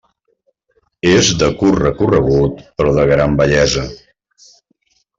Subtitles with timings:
[1.09, 3.89] És de curt recorregut, però de gran bellesa.